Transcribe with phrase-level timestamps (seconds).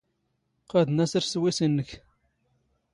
[0.69, 1.89] ⵇⵇⴰⴷ ⵏⴰⵙⵔ ⵙ ⵜⵡⵉⵙⵉ ⵏⵏⴽ.